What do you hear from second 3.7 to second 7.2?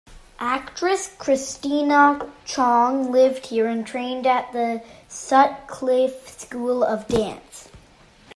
trained at the Sutcliffe School of